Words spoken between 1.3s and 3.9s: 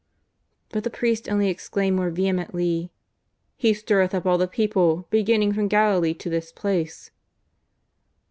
exclaimed more vehemently:" He